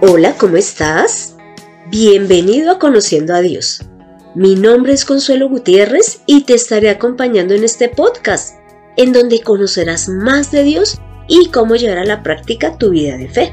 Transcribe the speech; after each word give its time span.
Hola, 0.00 0.36
¿cómo 0.38 0.56
estás? 0.56 1.34
Bienvenido 1.90 2.70
a 2.70 2.78
Conociendo 2.78 3.34
a 3.34 3.40
Dios. 3.40 3.80
Mi 4.36 4.54
nombre 4.54 4.92
es 4.92 5.04
Consuelo 5.04 5.48
Gutiérrez 5.48 6.20
y 6.24 6.42
te 6.42 6.54
estaré 6.54 6.88
acompañando 6.88 7.52
en 7.52 7.64
este 7.64 7.88
podcast, 7.88 8.54
en 8.96 9.12
donde 9.12 9.40
conocerás 9.40 10.08
más 10.08 10.52
de 10.52 10.62
Dios 10.62 11.00
y 11.26 11.48
cómo 11.48 11.74
llevar 11.74 11.98
a 11.98 12.04
la 12.04 12.22
práctica 12.22 12.78
tu 12.78 12.90
vida 12.90 13.16
de 13.16 13.28
fe. 13.28 13.52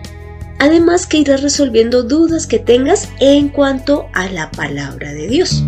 Además 0.59 1.07
que 1.07 1.17
irás 1.17 1.41
resolviendo 1.41 2.03
dudas 2.03 2.45
que 2.45 2.59
tengas 2.59 3.09
en 3.19 3.49
cuanto 3.49 4.05
a 4.13 4.29
la 4.29 4.51
palabra 4.51 5.13
de 5.13 5.27
Dios. 5.27 5.63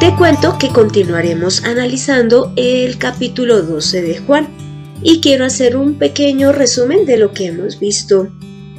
Te 0.00 0.14
cuento 0.16 0.58
que 0.58 0.68
continuaremos 0.68 1.64
analizando 1.64 2.52
el 2.56 2.98
capítulo 2.98 3.62
12 3.62 4.02
de 4.02 4.18
Juan 4.18 4.71
y 5.04 5.20
quiero 5.20 5.44
hacer 5.44 5.76
un 5.76 5.98
pequeño 5.98 6.52
resumen 6.52 7.06
de 7.06 7.16
lo 7.16 7.32
que 7.32 7.46
hemos 7.46 7.80
visto 7.80 8.32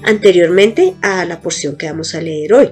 anteriormente 0.04 0.96
a 1.02 1.26
la 1.26 1.42
porción 1.42 1.76
que 1.76 1.88
vamos 1.88 2.16
a 2.16 2.22
leer 2.22 2.54
hoy. 2.54 2.70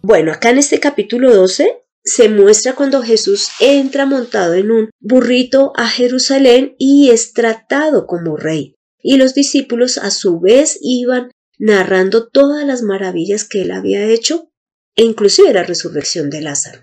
Bueno, 0.00 0.32
acá 0.32 0.50
en 0.50 0.58
este 0.58 0.78
capítulo 0.78 1.34
12 1.34 1.82
se 2.04 2.28
muestra 2.28 2.74
cuando 2.74 3.02
Jesús 3.02 3.48
entra 3.58 4.06
montado 4.06 4.54
en 4.54 4.70
un 4.70 4.90
burrito 5.00 5.72
a 5.76 5.88
Jerusalén 5.88 6.76
y 6.78 7.10
es 7.10 7.32
tratado 7.32 8.06
como 8.06 8.36
rey. 8.36 8.76
Y 9.02 9.16
los 9.16 9.34
discípulos 9.34 9.98
a 9.98 10.10
su 10.10 10.40
vez 10.40 10.78
iban 10.80 11.30
narrando 11.58 12.28
todas 12.28 12.64
las 12.64 12.82
maravillas 12.82 13.44
que 13.44 13.62
él 13.62 13.72
había 13.72 14.04
hecho 14.04 14.50
e 14.94 15.04
inclusive 15.04 15.52
la 15.52 15.64
resurrección 15.64 16.30
de 16.30 16.42
Lázaro. 16.42 16.82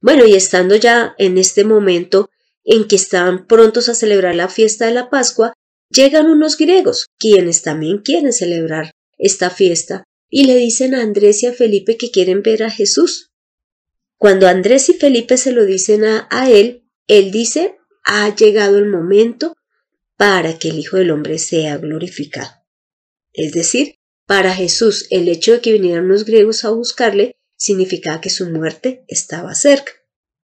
Bueno, 0.00 0.24
y 0.26 0.34
estando 0.34 0.76
ya 0.76 1.14
en 1.18 1.38
este 1.38 1.64
momento 1.64 2.30
en 2.70 2.86
que 2.86 2.96
estaban 2.96 3.46
prontos 3.46 3.88
a 3.88 3.94
celebrar 3.94 4.34
la 4.34 4.48
fiesta 4.48 4.84
de 4.84 4.92
la 4.92 5.08
Pascua, 5.08 5.54
llegan 5.90 6.26
unos 6.26 6.58
griegos, 6.58 7.06
quienes 7.18 7.62
también 7.62 7.98
quieren 7.98 8.34
celebrar 8.34 8.92
esta 9.16 9.48
fiesta, 9.48 10.04
y 10.28 10.44
le 10.44 10.54
dicen 10.56 10.94
a 10.94 11.00
Andrés 11.00 11.42
y 11.42 11.46
a 11.46 11.54
Felipe 11.54 11.96
que 11.96 12.10
quieren 12.10 12.42
ver 12.42 12.62
a 12.62 12.70
Jesús. 12.70 13.30
Cuando 14.18 14.46
Andrés 14.46 14.90
y 14.90 14.92
Felipe 14.92 15.38
se 15.38 15.52
lo 15.52 15.64
dicen 15.64 16.04
a, 16.04 16.50
él, 16.50 16.84
él 17.06 17.30
dice, 17.30 17.78
ha 18.04 18.34
llegado 18.36 18.76
el 18.76 18.86
momento 18.86 19.56
para 20.18 20.58
que 20.58 20.68
el 20.68 20.78
Hijo 20.78 20.98
del 20.98 21.10
Hombre 21.10 21.38
sea 21.38 21.78
glorificado. 21.78 22.50
Es 23.32 23.52
decir, 23.52 23.94
para 24.26 24.54
Jesús 24.54 25.06
el 25.08 25.28
hecho 25.28 25.52
de 25.52 25.60
que 25.62 25.72
vinieran 25.72 26.06
los 26.06 26.26
griegos 26.26 26.66
a 26.66 26.70
buscarle 26.70 27.36
significaba 27.56 28.20
que 28.20 28.28
su 28.28 28.50
muerte 28.50 29.04
estaba 29.08 29.54
cerca. 29.54 29.92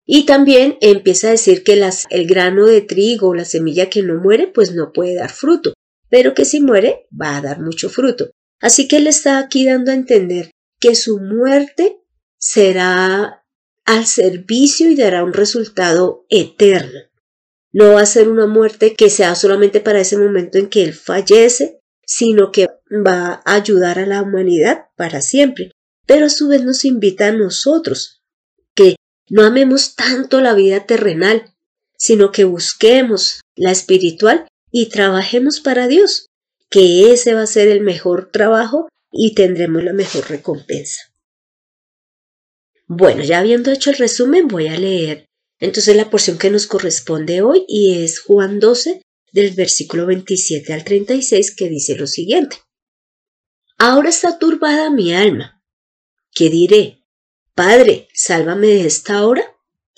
Y 0.05 0.27
también 0.27 0.79
empieza 0.81 1.29
a 1.29 1.33
decir 1.33 1.63
que 1.63 1.77
las, 1.77 2.07
el 2.11 2.27
grano 2.27 2.67
de 2.67 2.81
trigo 2.81 3.29
o 3.29 3.35
la 3.35 3.45
semilla 3.45 3.89
que 3.89 4.03
no 4.03 4.21
muere, 4.21 4.49
pues 4.49 4.75
no 4.75 4.93
puede 4.93 5.15
dar 5.15 5.31
fruto, 5.31 5.75
pero 6.09 6.35
que 6.35 6.45
si 6.45 6.61
muere 6.61 7.07
va 7.19 7.37
a 7.37 7.41
dar 7.41 7.61
mucho 7.61 7.89
fruto. 7.89 8.31
Así 8.61 8.89
que 8.89 8.97
él 8.97 9.07
está 9.07 9.39
aquí 9.39 9.65
dando 9.67 9.91
a 9.91 9.95
entender 9.95 10.51
que 10.81 10.95
su 10.95 11.19
muerte 11.21 12.01
será 12.39 13.45
al 13.85 14.07
servicio 14.07 14.91
y 14.91 14.97
dará 14.97 15.25
un 15.25 15.33
resultado 15.33 16.27
eterno. 16.29 17.01
No 17.73 17.95
va 17.95 18.03
a 18.03 18.07
ser 18.07 18.29
una 18.29 18.47
muerte 18.47 18.95
que 18.95 19.09
sea 19.09 19.35
solamente 19.35 19.81
para 19.81 20.01
ese 20.01 20.19
momento 20.19 20.59
en 20.59 20.69
que 20.69 20.83
él 20.83 20.93
fallece, 20.93 21.81
sino 22.05 22.53
que 22.53 22.69
va 22.91 23.41
a 23.45 23.55
ayudar 23.55 23.99
a 23.99 24.07
la 24.07 24.23
humanidad 24.23 24.87
para 24.97 25.21
siempre 25.21 25.73
pero 26.07 26.27
a 26.27 26.31
su 26.31 26.49
vez 26.49 26.65
nos 26.65 26.85
invita 26.85 27.29
a 27.29 27.33
nosotros, 27.33 28.22
no 29.33 29.45
amemos 29.45 29.95
tanto 29.95 30.43
la 30.43 30.53
vida 30.53 30.85
terrenal, 30.85 31.55
sino 31.97 32.33
que 32.33 32.45
busquemos 32.45 33.41
la 33.57 33.71
espiritual 33.71 34.47
y 34.71 34.91
trabajemos 34.91 35.61
para 35.61 35.89
Dios, 35.89 36.27
que 36.69 37.15
ese 37.15 37.33
va 37.33 37.41
a 37.41 37.47
ser 37.47 37.69
el 37.69 37.81
mejor 37.81 38.31
trabajo 38.31 38.89
y 39.11 39.35
tendremos 39.35 39.83
la 39.83 39.95
mejor 39.95 40.29
recompensa. 40.29 41.01
Bueno, 42.87 43.23
ya 43.25 43.39
habiendo 43.39 43.71
hecho 43.71 43.89
el 43.89 43.97
resumen, 43.97 44.49
voy 44.49 44.69
a 44.69 44.79
leer 44.79 45.25
entonces 45.59 45.97
la 45.97 46.11
porción 46.11 46.37
que 46.37 46.51
nos 46.51 46.67
corresponde 46.67 47.41
hoy 47.41 47.65
y 47.67 48.05
es 48.05 48.21
Juan 48.21 48.61
12 48.61 49.01
del 49.33 49.55
versículo 49.55 50.05
27 50.05 50.75
al 50.75 50.85
36 50.85 51.57
que 51.57 51.71
dice 51.71 51.97
lo 51.97 52.07
siguiente. 52.07 52.59
Ahora 53.79 54.11
está 54.11 54.39
turbada 54.39 54.91
mi 54.91 55.15
alma 55.15 55.63
¿Qué 56.35 56.51
diré? 56.51 57.02
Padre, 57.55 58.09
sálvame 58.15 58.69
de 58.69 58.87
esta 58.87 59.27
hora. 59.27 59.45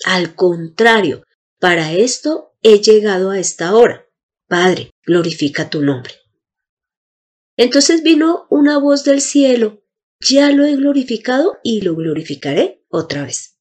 Al 0.03 0.35
contrario, 0.35 1.23
para 1.59 1.93
esto 1.93 2.53
he 2.61 2.79
llegado 2.79 3.31
a 3.31 3.39
esta 3.39 3.73
hora. 3.75 4.05
Padre, 4.47 4.91
glorifica 5.05 5.69
tu 5.69 5.81
nombre. 5.81 6.13
Entonces 7.57 8.03
vino 8.03 8.45
una 8.49 8.77
voz 8.77 9.05
del 9.05 9.21
cielo, 9.21 9.83
ya 10.19 10.51
lo 10.51 10.65
he 10.65 10.75
glorificado 10.75 11.57
y 11.63 11.81
lo 11.81 11.95
glorificaré 11.95 12.83
otra 12.89 13.23
vez. 13.23 13.57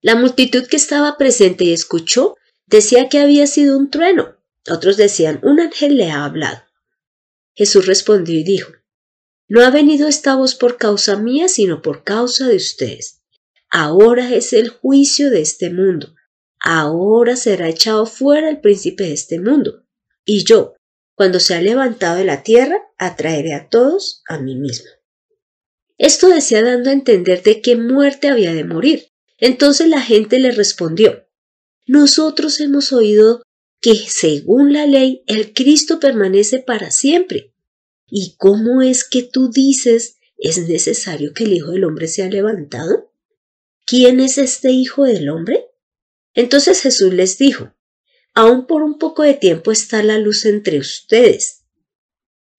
La 0.00 0.14
multitud 0.14 0.66
que 0.66 0.76
estaba 0.76 1.18
presente 1.18 1.64
y 1.64 1.72
escuchó 1.74 2.36
decía 2.66 3.10
que 3.10 3.18
había 3.18 3.46
sido 3.46 3.76
un 3.76 3.90
trueno. 3.90 4.36
Otros 4.70 4.96
decían, 4.96 5.40
un 5.42 5.60
ángel 5.60 5.96
le 5.98 6.10
ha 6.10 6.24
hablado. 6.24 6.62
Jesús 7.54 7.86
respondió 7.86 8.38
y 8.38 8.44
dijo, 8.44 8.72
no 9.50 9.62
ha 9.64 9.70
venido 9.70 10.06
esta 10.06 10.36
voz 10.36 10.54
por 10.54 10.76
causa 10.76 11.16
mía, 11.16 11.48
sino 11.48 11.82
por 11.82 12.04
causa 12.04 12.46
de 12.46 12.54
ustedes. 12.54 13.20
Ahora 13.68 14.32
es 14.32 14.52
el 14.52 14.68
juicio 14.68 15.28
de 15.28 15.40
este 15.40 15.70
mundo. 15.70 16.14
Ahora 16.60 17.34
será 17.34 17.68
echado 17.68 18.06
fuera 18.06 18.48
el 18.48 18.60
príncipe 18.60 19.04
de 19.04 19.12
este 19.12 19.40
mundo. 19.40 19.84
Y 20.24 20.44
yo, 20.44 20.74
cuando 21.16 21.40
se 21.40 21.56
ha 21.56 21.60
levantado 21.60 22.16
de 22.16 22.24
la 22.24 22.44
tierra, 22.44 22.76
atraeré 22.96 23.54
a 23.54 23.68
todos 23.68 24.22
a 24.28 24.38
mí 24.38 24.54
mismo. 24.54 24.88
Esto 25.98 26.28
decía 26.28 26.62
dando 26.62 26.90
a 26.90 26.92
entender 26.92 27.42
de 27.42 27.60
qué 27.60 27.74
muerte 27.74 28.28
había 28.28 28.54
de 28.54 28.64
morir. 28.64 29.08
Entonces 29.36 29.88
la 29.88 30.00
gente 30.00 30.38
le 30.38 30.52
respondió, 30.52 31.26
nosotros 31.86 32.60
hemos 32.60 32.92
oído 32.92 33.42
que 33.80 33.96
según 33.96 34.72
la 34.72 34.86
ley 34.86 35.24
el 35.26 35.52
Cristo 35.54 35.98
permanece 35.98 36.60
para 36.60 36.92
siempre. 36.92 37.52
¿Y 38.10 38.34
cómo 38.36 38.82
es 38.82 39.08
que 39.08 39.22
tú 39.22 39.50
dices 39.50 40.16
es 40.36 40.68
necesario 40.68 41.32
que 41.32 41.44
el 41.44 41.52
Hijo 41.52 41.70
del 41.70 41.84
Hombre 41.84 42.08
sea 42.08 42.28
levantado? 42.28 43.12
¿Quién 43.86 44.20
es 44.20 44.36
este 44.36 44.70
Hijo 44.72 45.04
del 45.04 45.28
Hombre? 45.28 45.66
Entonces 46.34 46.82
Jesús 46.82 47.12
les 47.12 47.38
dijo, 47.38 47.74
aún 48.34 48.66
por 48.66 48.82
un 48.82 48.98
poco 48.98 49.22
de 49.22 49.34
tiempo 49.34 49.70
está 49.72 50.02
la 50.02 50.18
luz 50.18 50.44
entre 50.44 50.78
ustedes. 50.78 51.64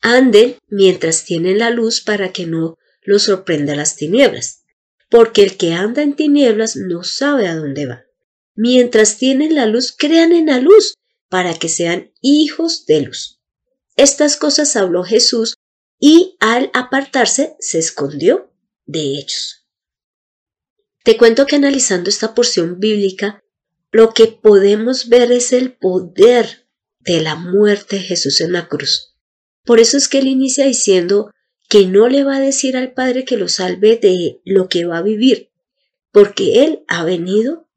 Anden 0.01 0.57
mientras 0.67 1.25
tienen 1.25 1.59
la 1.59 1.69
luz 1.69 2.01
para 2.01 2.31
que 2.31 2.45
no 2.45 2.77
los 3.03 3.23
sorprenda 3.23 3.75
las 3.75 3.95
tinieblas, 3.95 4.63
porque 5.09 5.43
el 5.43 5.57
que 5.57 5.73
anda 5.73 6.01
en 6.01 6.15
tinieblas 6.15 6.75
no 6.75 7.03
sabe 7.03 7.47
a 7.47 7.55
dónde 7.55 7.85
va. 7.87 8.05
Mientras 8.55 9.17
tienen 9.17 9.55
la 9.55 9.65
luz, 9.65 9.93
crean 9.95 10.31
en 10.31 10.47
la 10.47 10.59
luz, 10.59 10.95
para 11.29 11.53
que 11.53 11.69
sean 11.69 12.11
hijos 12.21 12.85
de 12.85 13.01
luz. 13.01 13.40
Estas 14.01 14.35
cosas 14.35 14.75
habló 14.77 15.03
Jesús 15.03 15.53
y 15.99 16.35
al 16.39 16.71
apartarse 16.73 17.55
se 17.59 17.77
escondió 17.77 18.51
de 18.87 18.99
ellos. 18.99 19.67
Te 21.03 21.17
cuento 21.17 21.45
que 21.45 21.57
analizando 21.57 22.09
esta 22.09 22.33
porción 22.33 22.79
bíblica, 22.79 23.43
lo 23.91 24.11
que 24.15 24.25
podemos 24.25 25.07
ver 25.07 25.31
es 25.31 25.53
el 25.53 25.73
poder 25.73 26.67
de 26.99 27.21
la 27.21 27.35
muerte 27.35 27.97
de 27.97 28.01
Jesús 28.01 28.41
en 28.41 28.53
la 28.53 28.67
cruz. 28.67 29.19
Por 29.65 29.79
eso 29.79 29.97
es 29.97 30.07
que 30.07 30.17
él 30.17 30.25
inicia 30.25 30.65
diciendo 30.65 31.29
que 31.69 31.85
no 31.85 32.07
le 32.07 32.23
va 32.23 32.37
a 32.37 32.41
decir 32.41 32.77
al 32.77 32.93
Padre 32.93 33.23
que 33.23 33.37
lo 33.37 33.49
salve 33.49 33.97
de 33.97 34.41
lo 34.45 34.67
que 34.67 34.85
va 34.85 34.97
a 34.97 35.03
vivir, 35.03 35.51
porque 36.11 36.63
él 36.63 36.83
ha 36.87 37.03
venido 37.03 37.69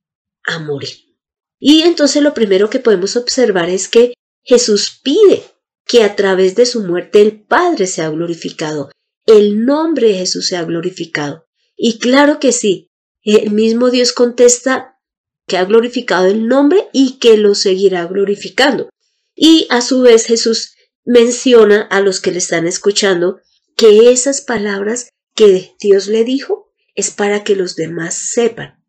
a 0.47 0.59
morir. 0.59 1.19
Y 1.59 1.83
entonces 1.83 2.23
lo 2.23 2.33
primero 2.33 2.71
que 2.71 2.79
podemos 2.79 3.15
observar 3.15 3.69
es 3.69 3.89
que 3.89 4.15
Jesús 4.43 5.01
pide 5.03 5.54
que 5.87 6.03
a 6.03 6.17
través 6.17 6.55
de 6.55 6.67
su 6.67 6.83
muerte 6.83 7.21
el 7.21 7.41
Padre 7.43 7.87
se 7.87 8.03
ha 8.03 8.09
glorificado, 8.09 8.91
el 9.27 9.65
nombre 9.65 10.09
de 10.09 10.15
Jesús 10.15 10.49
se 10.49 10.57
ha 10.57 10.65
glorificado. 10.65 11.47
Y 11.77 11.99
claro 11.99 12.39
que 12.41 12.53
sí, 12.53 12.91
el 13.23 13.51
mismo 13.51 13.91
Dios 13.91 14.13
contesta 14.13 14.99
que 15.47 15.57
ha 15.57 15.65
glorificado 15.65 16.27
el 16.27 16.47
nombre 16.47 16.89
y 16.93 17.19
que 17.19 17.37
lo 17.37 17.55
seguirá 17.55 18.07
glorificando. 18.07 18.89
Y 19.35 19.67
a 19.71 19.81
su 19.81 20.01
vez 20.01 20.27
Jesús 20.27 20.75
menciona 21.05 21.83
a 21.83 22.01
los 22.01 22.21
que 22.21 22.33
le 22.33 22.39
están 22.39 22.67
escuchando 22.67 23.41
que 23.77 24.11
esas 24.11 24.41
palabras 24.41 25.11
que 25.35 25.75
Dios 25.81 26.07
le 26.07 26.25
dijo 26.25 26.73
es 26.95 27.11
para 27.11 27.45
que 27.45 27.57
los 27.57 27.77
demás 27.77 28.15
sepan 28.15 28.83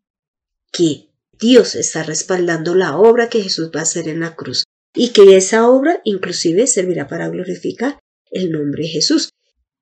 que 0.72 1.10
Dios 1.38 1.74
está 1.74 2.02
respaldando 2.02 2.74
la 2.74 2.96
obra 2.96 3.28
que 3.28 3.42
Jesús 3.42 3.70
va 3.74 3.80
a 3.80 3.82
hacer 3.82 4.08
en 4.08 4.20
la 4.20 4.36
cruz 4.36 4.64
y 4.96 5.10
que 5.10 5.36
esa 5.36 5.68
obra 5.68 6.00
inclusive 6.04 6.66
servirá 6.66 7.06
para 7.06 7.28
glorificar 7.28 7.98
el 8.30 8.50
nombre 8.50 8.84
de 8.84 8.88
Jesús. 8.88 9.30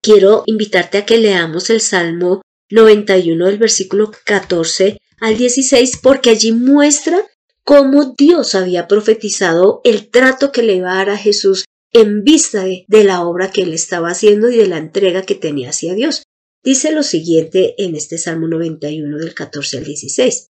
Quiero 0.02 0.42
invitarte 0.46 0.98
a 0.98 1.06
que 1.06 1.16
leamos 1.16 1.70
el 1.70 1.80
Salmo 1.80 2.42
91 2.70 3.46
del 3.46 3.58
versículo 3.58 4.10
14 4.24 4.98
al 5.20 5.36
16 5.36 6.00
porque 6.02 6.30
allí 6.30 6.52
muestra 6.52 7.22
cómo 7.62 8.14
Dios 8.16 8.54
había 8.54 8.86
profetizado 8.86 9.80
el 9.84 10.10
trato 10.10 10.52
que 10.52 10.62
le 10.62 10.74
iba 10.74 10.92
a 10.92 10.96
dar 10.96 11.10
a 11.10 11.16
Jesús 11.16 11.64
en 11.92 12.24
vista 12.24 12.64
de, 12.64 13.04
la 13.04 13.24
obra 13.24 13.50
que 13.50 13.62
él 13.62 13.72
estaba 13.72 14.10
haciendo 14.10 14.50
y 14.50 14.56
de 14.56 14.66
la 14.66 14.78
entrega 14.78 15.22
que 15.22 15.36
tenía 15.36 15.70
hacia 15.70 15.94
Dios. 15.94 16.24
Dice 16.62 16.92
lo 16.92 17.02
siguiente 17.02 17.74
en 17.78 17.94
este 17.94 18.18
Salmo 18.18 18.48
91 18.48 19.16
del 19.16 19.32
14 19.32 19.78
al 19.78 19.84
16. 19.84 20.48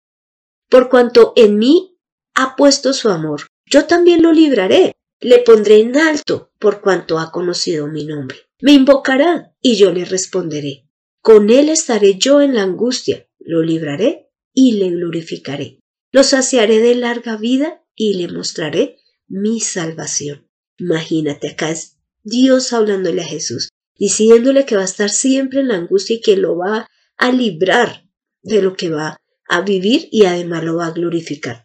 Por 0.71 0.89
cuanto 0.89 1.35
en 1.37 1.59
mí 1.59 1.99
ha 2.35 2.57
puesto 2.57 2.95
su 2.95 3.11
amor, 3.11 3.43
yo 3.67 3.87
también 3.87 4.23
lo 4.23 4.33
libraré, 4.33 4.97
le 5.21 5.39
pondré 5.39 5.81
en 5.81 5.97
alto 5.97 6.53
por 6.59 6.81
cuanto 6.81 7.19
ha 7.19 7.31
conocido 7.31 7.87
mi 7.87 8.05
nombre. 8.05 8.37
Me 8.61 8.73
invocará 8.73 9.55
y 9.61 9.77
yo 9.77 9.93
le 9.93 10.05
responderé. 10.05 10.89
Con 11.21 11.51
él 11.51 11.69
estaré 11.69 12.19
yo 12.19 12.43
en 12.43 12.55
la 12.55 12.63
angustia, 12.63 13.27
lo 13.39 13.63
libraré 13.63 14.31
y 14.53 14.73
le 14.73 14.91
glorificaré. 14.91 15.81
Lo 16.13 16.23
saciaré 16.23 16.79
de 16.79 16.95
larga 16.95 17.37
vida 17.37 17.83
y 17.95 18.15
le 18.15 18.33
mostraré 18.33 18.99
mi 19.27 19.61
salvación. 19.61 20.49
Imagínate, 20.79 21.51
acá 21.51 21.71
es 21.71 21.99
Dios 22.23 22.73
hablándole 22.73 23.23
a 23.23 23.27
Jesús, 23.27 23.71
diciéndole 23.97 24.67
que 24.67 24.77
va 24.77 24.83
a 24.83 24.87
estar 24.87 25.11
siempre 25.11 25.61
en 25.61 25.69
la 25.69 25.77
angustia 25.77 26.17
y 26.17 26.21
que 26.21 26.37
lo 26.37 26.57
va 26.57 26.89
a 27.17 27.33
librar 27.33 28.05
de 28.43 28.63
lo 28.63 28.77
que 28.77 28.91
va 28.91 29.17
a 29.49 29.61
vivir 29.61 30.09
y 30.11 30.25
además 30.25 30.65
lo 30.65 30.77
va 30.77 30.87
a 30.87 30.93
glorificar. 30.93 31.64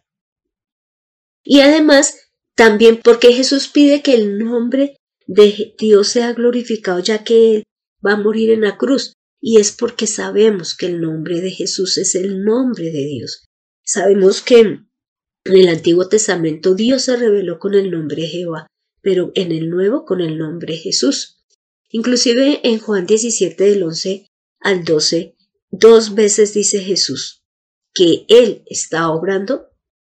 Y 1.42 1.60
además, 1.60 2.30
también 2.54 3.00
porque 3.02 3.32
Jesús 3.32 3.68
pide 3.68 4.02
que 4.02 4.14
el 4.14 4.38
nombre 4.38 4.96
de 5.26 5.74
Dios 5.78 6.08
sea 6.08 6.32
glorificado, 6.32 7.00
ya 7.00 7.24
que 7.24 7.56
Él 7.56 7.62
va 8.04 8.12
a 8.12 8.22
morir 8.22 8.50
en 8.50 8.62
la 8.62 8.76
cruz. 8.76 9.14
Y 9.40 9.58
es 9.58 9.72
porque 9.72 10.06
sabemos 10.06 10.76
que 10.76 10.86
el 10.86 11.00
nombre 11.00 11.40
de 11.40 11.50
Jesús 11.50 11.96
es 11.96 12.14
el 12.14 12.44
nombre 12.44 12.90
de 12.90 13.06
Dios. 13.06 13.44
Sabemos 13.82 14.42
que 14.42 14.60
en 14.60 14.88
el 15.44 15.68
Antiguo 15.68 16.08
Testamento 16.08 16.74
Dios 16.74 17.02
se 17.02 17.16
reveló 17.16 17.58
con 17.58 17.74
el 17.74 17.90
nombre 17.90 18.26
Jehová, 18.26 18.66
pero 19.00 19.32
en 19.34 19.52
el 19.52 19.70
Nuevo 19.70 20.04
con 20.04 20.20
el 20.20 20.36
nombre 20.36 20.76
Jesús. 20.76 21.38
Inclusive 21.88 22.60
en 22.62 22.78
Juan 22.78 23.06
17 23.06 23.64
del 23.64 23.82
11 23.82 24.26
al 24.60 24.84
12, 24.84 25.36
dos 25.70 26.14
veces 26.14 26.52
dice 26.52 26.80
Jesús 26.80 27.42
que 27.94 28.26
Él 28.28 28.62
está 28.66 29.10
obrando 29.10 29.69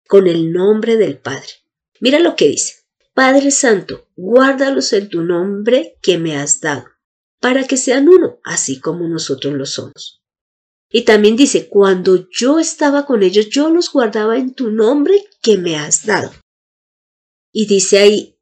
con 0.07 0.27
el 0.27 0.51
nombre 0.51 0.97
del 0.97 1.17
Padre. 1.17 1.49
Mira 1.99 2.19
lo 2.19 2.35
que 2.35 2.47
dice. 2.47 2.75
Padre 3.13 3.49
Santo, 3.51 4.07
guárdalos 4.15 4.93
en 4.93 5.09
tu 5.09 5.23
nombre 5.23 5.97
que 6.01 6.17
me 6.17 6.37
has 6.37 6.61
dado, 6.61 6.85
para 7.39 7.65
que 7.65 7.75
sean 7.75 8.07
uno, 8.07 8.39
así 8.43 8.79
como 8.79 9.07
nosotros 9.07 9.53
lo 9.53 9.65
somos. 9.65 10.21
Y 10.91 11.01
también 11.01 11.35
dice, 11.35 11.67
cuando 11.67 12.29
yo 12.29 12.59
estaba 12.59 13.05
con 13.05 13.23
ellos, 13.23 13.49
yo 13.49 13.69
los 13.69 13.91
guardaba 13.91 14.37
en 14.37 14.53
tu 14.53 14.69
nombre 14.69 15.27
que 15.41 15.57
me 15.57 15.77
has 15.77 16.05
dado. 16.05 16.31
Y 17.51 17.65
dice 17.65 17.97
ahí, 17.99 18.37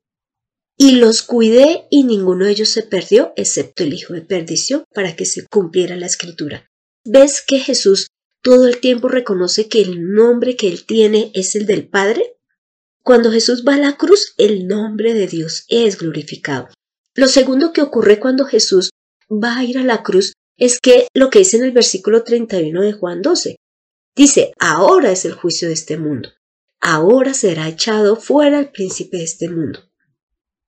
y 0.77 0.97
los 0.97 1.21
cuidé 1.21 1.87
y 1.89 2.03
ninguno 2.03 2.45
de 2.45 2.51
ellos 2.51 2.69
se 2.69 2.83
perdió, 2.83 3.31
excepto 3.37 3.83
el 3.83 3.93
hijo 3.93 4.13
de 4.13 4.21
perdición, 4.21 4.83
para 4.93 5.15
que 5.15 5.25
se 5.25 5.45
cumpliera 5.47 5.95
la 5.95 6.05
escritura. 6.05 6.69
¿Ves 7.05 7.41
que 7.41 7.59
Jesús 7.59 8.09
todo 8.45 8.67
el 8.67 8.79
tiempo 8.79 9.09
reconoce 9.09 9.67
que 9.67 9.81
el 9.81 10.13
nombre 10.13 10.55
que 10.55 10.67
él 10.67 10.85
tiene 10.85 11.31
es 11.33 11.55
el 11.55 11.65
del 11.65 11.87
Padre? 11.87 12.37
Cuando 13.01 13.31
Jesús 13.31 13.65
va 13.67 13.73
a 13.73 13.79
la 13.79 13.97
cruz, 13.97 14.35
el 14.37 14.67
nombre 14.67 15.15
de 15.15 15.25
Dios 15.25 15.65
es 15.67 15.97
glorificado. 15.97 16.69
Lo 17.15 17.27
segundo 17.27 17.73
que 17.73 17.81
ocurre 17.81 18.19
cuando 18.19 18.45
Jesús 18.45 18.91
va 19.31 19.57
a 19.57 19.63
ir 19.63 19.79
a 19.79 19.83
la 19.83 20.03
cruz 20.03 20.33
es 20.57 20.79
que 20.79 21.07
lo 21.15 21.31
que 21.31 21.39
dice 21.39 21.57
en 21.57 21.63
el 21.63 21.71
versículo 21.71 22.23
31 22.23 22.83
de 22.83 22.93
Juan 22.93 23.23
12, 23.23 23.55
dice, 24.15 24.53
ahora 24.59 25.11
es 25.11 25.25
el 25.25 25.33
juicio 25.33 25.67
de 25.67 25.73
este 25.73 25.97
mundo, 25.97 26.29
ahora 26.79 27.33
será 27.33 27.67
echado 27.67 28.15
fuera 28.15 28.59
el 28.59 28.69
príncipe 28.69 29.17
de 29.17 29.23
este 29.23 29.49
mundo. 29.49 29.79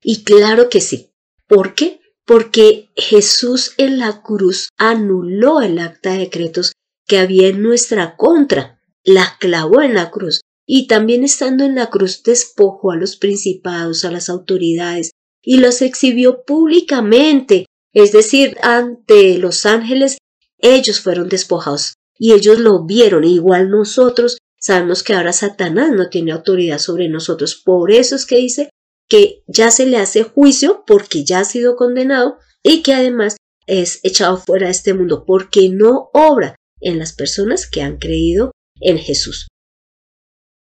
Y 0.01 0.23
claro 0.23 0.67
que 0.69 0.81
sí. 0.81 1.11
¿Por 1.45 1.75
qué? 1.75 2.01
Porque 2.25 2.89
Jesús 2.95 3.75
en 3.77 3.99
la 3.99 4.23
cruz 4.23 4.69
anuló 4.77 5.61
el 5.61 5.77
acta 5.77 6.13
de 6.13 6.19
decretos 6.19 6.71
que 7.07 7.17
había 7.17 7.47
en 7.47 7.61
nuestra 7.61 8.15
contra, 8.15 8.81
la 9.03 9.37
clavó 9.39 9.81
en 9.81 9.93
la 9.93 10.11
cruz 10.11 10.41
y 10.65 10.87
también 10.87 11.23
estando 11.23 11.63
en 11.63 11.75
la 11.75 11.89
cruz 11.89 12.21
despojó 12.23 12.91
a 12.91 12.97
los 12.97 13.15
principados, 13.15 14.03
a 14.03 14.11
las 14.11 14.29
autoridades 14.29 15.11
y 15.41 15.59
los 15.59 15.81
exhibió 15.81 16.43
públicamente, 16.43 17.65
es 17.93 18.11
decir, 18.11 18.57
ante 18.61 19.37
los 19.37 19.65
ángeles, 19.65 20.17
ellos 20.59 20.99
fueron 20.99 21.29
despojados 21.29 21.93
y 22.19 22.33
ellos 22.33 22.59
lo 22.59 22.85
vieron, 22.85 23.23
igual 23.23 23.69
nosotros 23.69 24.37
sabemos 24.59 25.03
que 25.03 25.13
ahora 25.13 25.31
Satanás 25.31 25.91
no 25.91 26.09
tiene 26.09 26.33
autoridad 26.33 26.79
sobre 26.79 27.07
nosotros, 27.07 27.55
por 27.55 27.91
eso 27.91 28.15
es 28.15 28.25
que 28.25 28.37
dice 28.37 28.69
que 29.07 29.43
ya 29.47 29.71
se 29.71 29.85
le 29.85 29.97
hace 29.97 30.23
juicio 30.23 30.83
porque 30.85 31.23
ya 31.23 31.39
ha 31.39 31.45
sido 31.45 31.77
condenado 31.77 32.39
y 32.61 32.83
que 32.83 32.93
además 32.93 33.37
es 33.67 34.01
echado 34.03 34.35
fuera 34.35 34.65
de 34.65 34.73
este 34.73 34.93
mundo 34.93 35.23
porque 35.25 35.69
no 35.69 36.09
obra 36.11 36.56
en 36.81 36.99
las 36.99 37.13
personas 37.13 37.69
que 37.69 37.81
han 37.81 37.97
creído 37.97 38.51
en 38.79 38.97
Jesús. 38.97 39.47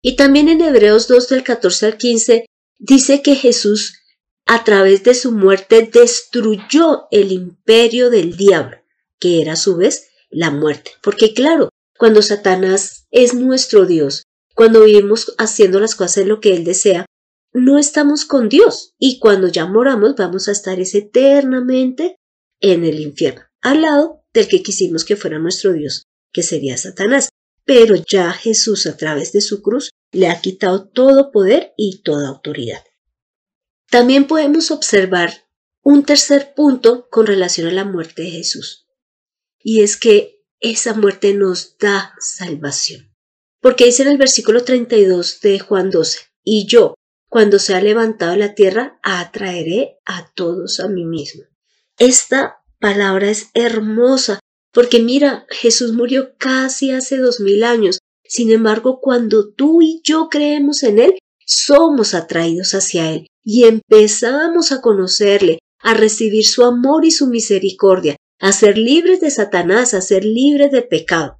Y 0.01 0.15
también 0.15 0.49
en 0.49 0.61
Hebreos 0.61 1.07
2 1.07 1.29
del 1.29 1.43
14 1.43 1.85
al 1.87 1.97
15 1.97 2.45
dice 2.77 3.21
que 3.21 3.35
Jesús 3.35 4.01
a 4.45 4.63
través 4.63 5.03
de 5.03 5.15
su 5.15 5.31
muerte 5.31 5.89
destruyó 5.91 7.07
el 7.09 7.31
imperio 7.31 8.09
del 8.09 8.37
diablo, 8.37 8.77
que 9.19 9.41
era 9.41 9.53
a 9.53 9.57
su 9.57 9.75
vez 9.75 10.09
la 10.29 10.51
muerte. 10.51 10.91
Porque 11.01 11.33
claro, 11.33 11.69
cuando 11.97 12.21
Satanás 12.21 13.07
es 13.09 13.33
nuestro 13.33 13.85
Dios, 13.85 14.23
cuando 14.53 14.83
vivimos 14.83 15.33
haciendo 15.37 15.79
las 15.79 15.95
cosas 15.95 16.19
en 16.19 16.29
lo 16.29 16.39
que 16.39 16.53
Él 16.53 16.63
desea, 16.63 17.05
no 17.53 17.79
estamos 17.79 18.25
con 18.25 18.49
Dios 18.49 18.93
y 18.99 19.19
cuando 19.19 19.47
ya 19.47 19.65
moramos 19.65 20.15
vamos 20.15 20.47
a 20.47 20.51
estar 20.51 20.77
eternamente 20.79 22.17
en 22.59 22.83
el 22.83 22.99
infierno, 22.99 23.43
al 23.61 23.81
lado 23.81 24.24
del 24.35 24.47
que 24.47 24.61
quisimos 24.61 25.05
que 25.05 25.15
fuera 25.15 25.39
nuestro 25.39 25.73
Dios, 25.73 26.03
que 26.31 26.43
sería 26.43 26.77
Satanás. 26.77 27.29
Pero 27.63 27.95
ya 27.95 28.31
Jesús 28.31 28.85
a 28.85 28.95
través 28.95 29.31
de 29.31 29.41
su 29.41 29.63
cruz 29.63 29.89
le 30.11 30.27
ha 30.27 30.39
quitado 30.39 30.87
todo 30.87 31.31
poder 31.31 31.73
y 31.77 32.03
toda 32.03 32.29
autoridad. 32.29 32.83
También 33.89 34.27
podemos 34.27 34.69
observar 34.69 35.47
un 35.81 36.03
tercer 36.03 36.53
punto 36.53 37.07
con 37.09 37.25
relación 37.25 37.67
a 37.67 37.71
la 37.71 37.85
muerte 37.85 38.21
de 38.23 38.31
Jesús. 38.31 38.87
Y 39.59 39.81
es 39.81 39.97
que 39.97 40.43
esa 40.59 40.93
muerte 40.93 41.33
nos 41.33 41.77
da 41.77 42.13
salvación. 42.19 43.15
Porque 43.61 43.85
dice 43.85 44.03
en 44.03 44.09
el 44.09 44.17
versículo 44.17 44.63
32 44.63 45.41
de 45.41 45.59
Juan 45.59 45.89
12, 45.89 46.19
y 46.43 46.67
yo, 46.67 46.93
cuando 47.29 47.57
sea 47.57 47.81
levantado 47.81 48.35
la 48.35 48.53
tierra, 48.53 48.99
atraeré 49.01 49.97
a 50.05 50.31
todos 50.35 50.79
a 50.79 50.87
mí 50.87 51.05
mismo. 51.05 51.43
Esta 51.97 52.64
palabra 52.79 53.29
es 53.29 53.49
hermosa, 53.53 54.39
porque 54.71 54.99
mira, 54.99 55.45
Jesús 55.49 55.93
murió 55.93 56.35
casi 56.37 56.91
hace 56.91 57.17
dos 57.17 57.39
mil 57.39 57.63
años. 57.63 57.99
Sin 58.23 58.51
embargo, 58.51 58.99
cuando 59.01 59.53
tú 59.53 59.81
y 59.81 60.01
yo 60.03 60.29
creemos 60.29 60.83
en 60.83 60.99
Él, 60.99 61.19
somos 61.45 62.13
atraídos 62.13 62.73
hacia 62.73 63.11
Él 63.11 63.27
y 63.43 63.65
empezamos 63.65 64.71
a 64.71 64.81
conocerle, 64.81 65.59
a 65.79 65.93
recibir 65.93 66.45
su 66.45 66.63
amor 66.63 67.05
y 67.05 67.11
su 67.11 67.27
misericordia, 67.27 68.15
a 68.39 68.51
ser 68.51 68.77
libres 68.77 69.21
de 69.21 69.29
Satanás, 69.29 69.93
a 69.93 70.01
ser 70.01 70.25
libres 70.25 70.71
de 70.71 70.81
pecado. 70.81 71.37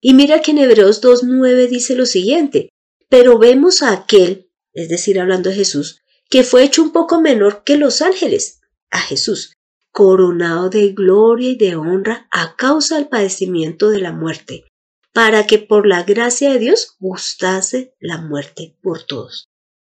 Y 0.00 0.14
mira 0.14 0.40
que 0.40 0.52
en 0.52 0.58
Hebreos 0.58 1.02
2.9 1.02 1.68
dice 1.68 1.94
lo 1.94 2.06
siguiente, 2.06 2.70
pero 3.08 3.38
vemos 3.38 3.82
a 3.82 3.92
aquel 3.92 4.50
es 4.74 4.88
decir, 4.88 5.20
hablando 5.20 5.50
de 5.50 5.56
Jesús, 5.56 6.02
que 6.28 6.42
fue 6.42 6.64
hecho 6.64 6.82
un 6.82 6.92
poco 6.92 7.20
menor 7.20 7.62
que 7.64 7.76
los 7.76 8.02
ángeles, 8.02 8.60
a 8.90 8.98
Jesús, 8.98 9.54
coronado 9.94 10.70
de 10.70 10.88
gloria 10.92 11.50
y 11.50 11.56
de 11.56 11.76
honra 11.76 12.26
a 12.32 12.56
causa 12.56 12.96
del 12.96 13.06
padecimiento 13.06 13.90
de 13.90 14.00
la 14.00 14.10
muerte, 14.10 14.64
para 15.12 15.46
que 15.46 15.58
por 15.60 15.86
la 15.86 16.02
gracia 16.02 16.52
de 16.52 16.58
Dios 16.58 16.96
gustase 16.98 17.94
la 18.00 18.18
muerte 18.18 18.76
por 18.82 19.04
todos. 19.04 19.46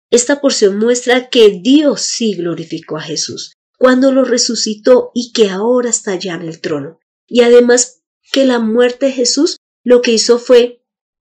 Esta 0.10 0.40
porción 0.40 0.80
muestra 0.80 1.28
que 1.30 1.60
Dios 1.62 2.02
sí 2.04 2.36
glorificó 2.36 2.96
a 2.96 3.02
Jesús 3.02 3.52
cuando 3.78 4.14
lo 4.14 4.24
resucitó 4.24 5.12
y 5.14 5.34
que 5.34 5.50
ahora 5.50 5.90
está 5.90 6.16
ya 6.16 6.36
en 6.36 6.44
el 6.44 6.62
trono. 6.62 7.00
Y 7.28 7.42
además 7.42 8.02
que 8.32 8.46
la 8.46 8.60
muerte 8.60 9.08
de 9.08 9.12
Jesús 9.12 9.58
lo 9.84 10.02
que 10.02 10.14
hizo 10.14 10.40
fue 10.40 10.86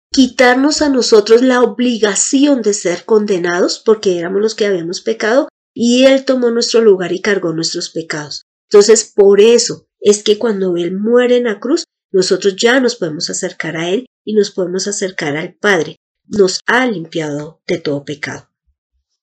quitarnos 0.09 0.81
a 0.81 0.87
nosotros 0.87 1.41
la 1.41 1.61
obligación 1.61 2.61
de 2.61 2.73
ser 2.73 3.03
condenados 3.03 3.79
porque 3.79 4.17
éramos 4.17 4.41
los 4.41 4.55
que 4.55 4.65
habíamos 4.65 5.01
pecado 5.01 5.49
y 5.73 6.05
Él 6.05 6.23
tomó 6.23 6.49
nuestro 6.49 6.79
lugar 6.79 7.11
y 7.11 7.19
cargó 7.19 7.51
nuestros 7.51 7.89
pecados. 7.89 8.43
Entonces, 8.71 9.11
por 9.15 9.41
eso 9.41 9.87
es 9.99 10.23
que 10.23 10.37
cuando 10.37 10.77
Él 10.77 10.97
muere 10.97 11.37
en 11.37 11.45
la 11.45 11.59
cruz, 11.59 11.85
nosotros 12.11 12.55
ya 12.55 12.79
nos 12.79 12.95
podemos 12.95 13.29
acercar 13.29 13.77
a 13.77 13.89
Él 13.89 14.05
y 14.23 14.33
nos 14.33 14.51
podemos 14.51 14.87
acercar 14.87 15.37
al 15.37 15.55
Padre. 15.55 15.97
Nos 16.27 16.59
ha 16.67 16.85
limpiado 16.85 17.61
de 17.67 17.79
todo 17.79 18.05
pecado. 18.05 18.49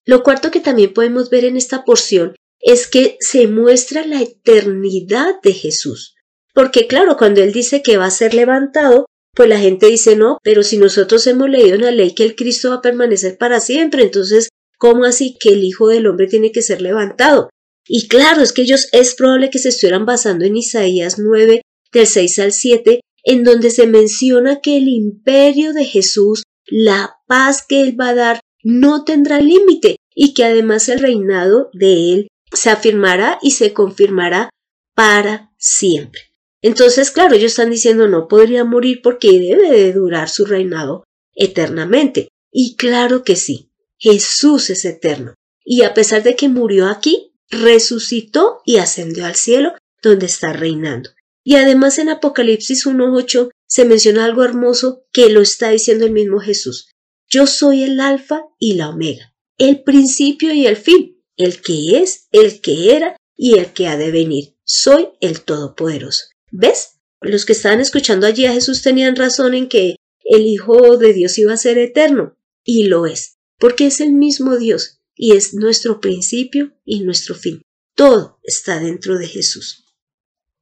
Lo 0.05 0.23
cuarto 0.23 0.51
que 0.51 0.61
también 0.61 0.93
podemos 0.93 1.31
ver 1.31 1.45
en 1.45 1.57
esta 1.57 1.85
porción 1.85 2.35
es 2.61 2.87
que 2.87 3.17
se 3.21 3.47
muestra 3.47 4.07
la 4.07 4.23
eternidad 4.23 5.41
de 5.43 5.53
Jesús. 5.53 6.15
Porque 6.55 6.87
claro, 6.87 7.17
cuando 7.17 7.43
Él 7.43 7.53
dice 7.53 7.83
que 7.83 7.97
va 7.97 8.07
a 8.07 8.11
ser 8.11 8.35
levantado, 8.35 9.07
pues 9.35 9.49
la 9.49 9.59
gente 9.59 9.87
dice 9.87 10.17
no, 10.17 10.39
pero 10.43 10.63
si 10.63 10.79
nosotros 10.79 11.27
hemos 11.27 11.49
leído 11.51 11.75
en 11.75 11.83
la 11.83 11.91
ley 11.91 12.15
que 12.15 12.25
el 12.25 12.35
Cristo 12.35 12.71
va 12.71 12.77
a 12.77 12.83
permanecer 12.83 13.37
para 13.37 13.61
siempre, 13.61 14.03
entonces 14.03 14.49
¿Cómo 14.79 15.05
así 15.05 15.37
que 15.39 15.51
el 15.51 15.65
Hijo 15.65 15.89
del 15.89 16.07
Hombre 16.07 16.27
tiene 16.27 16.53
que 16.53 16.63
ser 16.63 16.83
levantado? 16.83 17.49
Y 17.89 18.09
claro, 18.09 18.43
es 18.43 18.53
que 18.53 18.63
ellos 18.63 18.89
es 18.93 19.15
probable 19.15 19.51
que 19.51 19.59
se 19.59 19.69
estuvieran 19.69 20.07
basando 20.07 20.45
en 20.45 20.57
Isaías 20.57 21.19
9, 21.19 21.63
del 21.93 22.07
6 22.07 22.39
al 22.41 22.53
7, 22.53 23.01
en 23.25 23.45
donde 23.45 23.71
se 23.71 23.87
menciona 23.87 24.61
que 24.61 24.77
el 24.77 24.89
imperio 24.89 25.73
de 25.73 25.85
Jesús, 25.85 26.43
la 26.67 27.17
paz 27.27 27.65
que 27.67 27.81
él 27.81 27.99
va 27.99 28.11
a 28.11 28.15
dar, 28.15 28.41
no 28.63 29.05
tendrá 29.05 29.41
límite 29.41 29.97
y 30.15 30.35
que 30.35 30.45
además 30.45 30.89
el 30.89 31.01
reinado 31.01 31.71
de 31.73 32.13
él 32.13 32.29
se 32.53 32.71
afirmará 32.71 33.39
y 33.43 33.53
se 33.53 33.73
confirmará 33.73 34.51
para 34.95 35.53
siempre. 35.59 36.23
Entonces, 36.63 37.11
claro, 37.11 37.35
ellos 37.35 37.53
están 37.53 37.71
diciendo 37.71 38.09
no 38.09 38.27
podría 38.27 38.65
morir 38.65 39.01
porque 39.03 39.39
debe 39.39 39.71
de 39.71 39.93
durar 39.93 40.29
su 40.29 40.47
reinado 40.47 41.05
eternamente. 41.35 42.29
Y 42.51 42.75
claro 42.77 43.23
que 43.23 43.37
sí, 43.37 43.71
Jesús 43.99 44.71
es 44.71 44.85
eterno. 44.85 45.35
Y 45.65 45.83
a 45.83 45.95
pesar 45.95 46.23
de 46.23 46.35
que 46.35 46.49
murió 46.49 46.89
aquí, 46.89 47.36
resucitó 47.51 48.61
y 48.65 48.77
ascendió 48.79 49.27
al 49.27 49.37
cielo 49.37 49.73
donde 50.03 50.27
está 50.27 50.53
reinando. 50.53 51.11
Y 51.45 51.57
además 51.57 51.99
en 51.99 52.09
Apocalipsis 52.09 52.87
1.8 52.87 53.51
se 53.67 53.85
menciona 53.85 54.25
algo 54.25 54.45
hermoso 54.45 55.05
que 55.13 55.31
lo 55.31 55.41
está 55.41 55.71
diciendo 55.71 56.05
el 56.05 56.13
mismo 56.13 56.41
Jesús. 56.41 56.91
Yo 57.29 57.47
soy 57.47 57.83
el 57.83 58.01
alfa 58.01 58.43
y 58.59 58.75
la 58.75 58.91
omega, 58.91 59.35
el 59.59 59.83
principio 59.83 60.53
y 60.53 60.67
el 60.67 60.77
fin, 60.77 61.23
el 61.37 61.61
que 61.61 61.99
es, 61.99 62.29
el 62.33 62.61
que 62.61 62.95
era 62.95 63.17
y 63.37 63.59
el 63.59 63.73
que 63.73 63.89
ha 63.89 63.97
de 63.97 64.11
venir. 64.11 64.57
Soy 64.65 65.09
el 65.21 65.43
Todopoderoso. 65.43 66.25
¿Ves? 66.51 66.99
Los 67.21 67.45
que 67.45 67.53
estaban 67.53 67.81
escuchando 67.81 68.27
allí 68.27 68.47
a 68.47 68.53
Jesús 68.53 68.83
tenían 68.83 69.17
razón 69.17 69.55
en 69.55 69.69
que 69.69 69.97
el 70.25 70.47
Hijo 70.47 70.97
de 70.97 71.13
Dios 71.13 71.39
iba 71.39 71.53
a 71.53 71.59
ser 71.59 71.79
eterno. 71.79 72.37
Y 72.65 72.85
lo 72.85 73.07
es, 73.07 73.37
porque 73.59 73.87
es 73.87 74.01
el 74.01 74.13
mismo 74.13 74.57
Dios 74.57 74.96
y 75.17 75.37
es 75.37 75.55
nuestro 75.55 76.01
principio 76.01 76.73
y 76.85 77.01
nuestro 77.01 77.35
fin. 77.35 77.63
Todo 77.95 78.39
está 78.43 78.79
dentro 78.79 79.19
de 79.19 79.27
Jesús. 79.27 79.85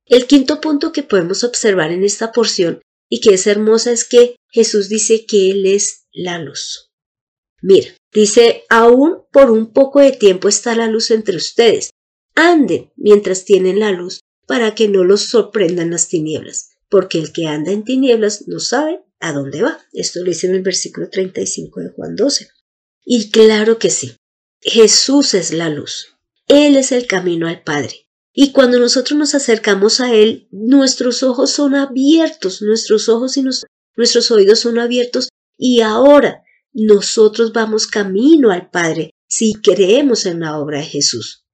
El 0.07 0.27
quinto 0.27 0.61
punto 0.61 0.93
que 0.93 1.03
podemos 1.03 1.45
observar 1.45 1.91
en 1.91 2.05
esta 2.05 2.33
porción 2.33 2.81
y 3.09 3.21
que 3.21 3.35
es 3.35 3.47
hermosa 3.47 3.91
es 3.91 4.05
que 4.05 4.37
Jesús 4.51 4.89
dice 4.89 5.27
que 5.27 5.51
Él 5.51 5.67
es 5.67 6.07
la 6.13 6.39
luz. 6.39 6.93
Mira, 7.61 7.89
dice, 8.13 8.65
aún 8.69 9.23
por 9.33 9.51
un 9.51 9.73
poco 9.73 10.01
de 10.01 10.13
tiempo 10.13 10.49
está 10.49 10.75
la 10.77 10.87
luz 10.87 11.11
entre 11.11 11.37
ustedes. 11.37 11.91
Anden 12.35 12.93
mientras 12.97 13.45
tienen 13.45 13.81
la 13.81 13.91
luz 13.91 14.21
para 14.47 14.75
que 14.75 14.89
no 14.89 15.05
los 15.05 15.23
sorprendan 15.23 15.91
las 15.91 16.09
tinieblas, 16.09 16.71
porque 16.89 17.19
el 17.19 17.33
que 17.33 17.47
anda 17.47 17.73
en 17.73 17.85
tinieblas 17.85 18.47
no 18.47 18.61
sabe 18.61 19.01
a 19.19 19.33
dónde 19.33 19.63
va. 19.63 19.79
Esto 19.93 20.21
lo 20.21 20.27
dice 20.27 20.47
en 20.47 20.55
el 20.55 20.63
versículo 20.63 21.09
35 21.09 21.81
de 21.81 21.89
Juan 21.91 22.15
12. 22.15 22.49
Y 23.07 23.31
claro 23.31 23.79
que 23.79 23.91
sí, 23.91 24.17
Jesús 24.65 25.35
es 25.35 25.53
la 25.53 25.69
luz. 25.69 26.17
Él 26.49 26.77
es 26.77 26.91
el 26.91 27.07
camino 27.07 27.47
al 27.49 27.63
Padre. 27.63 28.09
Y 28.33 28.51
cuando 28.53 28.81
nosotros 28.81 29.19
nos 29.19 29.35
acercamos 29.35 30.01
a 30.01 30.13
Él, 30.13 30.49
nuestros 30.51 31.23
ojos 31.23 31.51
son 31.51 31.75
abiertos, 31.75 32.63
nuestros 32.63 33.09
ojos 33.09 33.37
y 33.37 33.45
nuestros 33.97 34.31
oídos 34.31 34.61
son 34.61 34.79
abiertos 34.79 35.29
y 35.57 35.83
ahora 35.83 36.43
nosotros 36.73 37.53
vamos 37.53 37.87
camino 37.87 38.51
al 38.51 38.71
Padre 38.71 39.11
si 39.29 39.53
creemos 39.55 40.27
en 40.27 40.41
la 40.41 40.59
obra 40.59 40.79
de 40.79 40.87
Jesús. 40.87 41.47